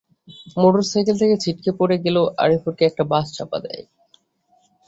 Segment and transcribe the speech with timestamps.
[0.57, 3.83] Motorcycle থেকে ছিটকে সড়কে পড়ে গেলে আরিফুরকে একটি বাস চাপা দেয়।